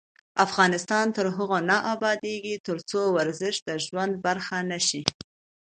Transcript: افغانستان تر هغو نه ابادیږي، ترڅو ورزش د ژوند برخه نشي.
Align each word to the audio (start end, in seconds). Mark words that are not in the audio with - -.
افغانستان 0.45 1.05
تر 1.15 1.25
هغو 1.37 1.57
نه 1.69 1.77
ابادیږي، 1.93 2.55
ترڅو 2.67 3.01
ورزش 3.17 3.55
د 3.67 3.69
ژوند 3.85 4.13
برخه 4.25 4.57
نشي. 4.71 5.01